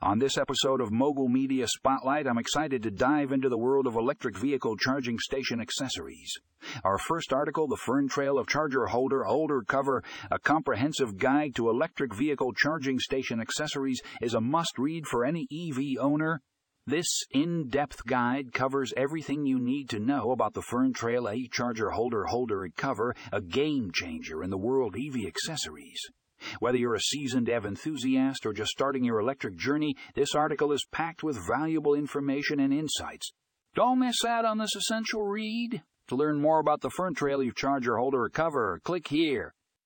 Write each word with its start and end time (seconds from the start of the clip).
On 0.00 0.20
this 0.20 0.38
episode 0.38 0.80
of 0.80 0.92
Mogul 0.92 1.28
Media 1.28 1.66
Spotlight, 1.66 2.28
I'm 2.28 2.38
excited 2.38 2.84
to 2.84 2.90
dive 2.90 3.32
into 3.32 3.48
the 3.48 3.58
world 3.58 3.84
of 3.84 3.96
electric 3.96 4.38
vehicle 4.38 4.76
charging 4.76 5.18
station 5.18 5.60
accessories. 5.60 6.32
Our 6.84 6.98
first 6.98 7.32
article, 7.32 7.66
The 7.66 7.76
Fern 7.76 8.08
Trail 8.08 8.38
EV 8.38 8.46
Charger 8.46 8.86
Holder 8.86 9.24
Holder 9.24 9.62
Cover, 9.66 10.04
a 10.30 10.38
comprehensive 10.38 11.18
guide 11.18 11.56
to 11.56 11.68
electric 11.68 12.14
vehicle 12.14 12.52
charging 12.52 13.00
station 13.00 13.40
accessories, 13.40 14.00
is 14.22 14.34
a 14.34 14.40
must 14.40 14.78
read 14.78 15.04
for 15.04 15.24
any 15.24 15.48
EV 15.50 16.00
owner. 16.00 16.42
This 16.86 17.24
in 17.32 17.68
depth 17.68 18.06
guide 18.06 18.52
covers 18.52 18.94
everything 18.96 19.46
you 19.46 19.58
need 19.58 19.90
to 19.90 19.98
know 19.98 20.30
about 20.30 20.54
the 20.54 20.62
Fern 20.62 20.92
Trail 20.92 21.28
A 21.28 21.48
Charger 21.48 21.90
Holder 21.90 22.26
Holder 22.26 22.68
Cover, 22.76 23.16
a 23.32 23.40
game 23.40 23.90
changer 23.92 24.44
in 24.44 24.50
the 24.50 24.58
world 24.58 24.94
EV 24.96 25.26
accessories. 25.26 26.00
Whether 26.60 26.78
you're 26.78 26.94
a 26.94 27.00
seasoned 27.00 27.48
EV 27.48 27.66
enthusiast 27.66 28.46
or 28.46 28.52
just 28.52 28.70
starting 28.70 29.04
your 29.04 29.20
electric 29.20 29.56
journey, 29.56 29.94
this 30.14 30.34
article 30.34 30.72
is 30.72 30.86
packed 30.90 31.22
with 31.22 31.38
valuable 31.46 31.94
information 31.94 32.60
and 32.60 32.72
insights. 32.72 33.32
Don't 33.74 34.00
miss 34.00 34.24
out 34.26 34.44
on 34.44 34.58
this 34.58 34.74
essential 34.74 35.22
read. 35.24 35.82
To 36.08 36.16
learn 36.16 36.40
more 36.40 36.58
about 36.58 36.80
the 36.80 36.90
Fern 36.90 37.14
Trail 37.14 37.42
Charger 37.54 37.96
Holder 37.96 38.24
or 38.24 38.28
Cover, 38.30 38.80
click 38.82 39.08
here. 39.08 39.54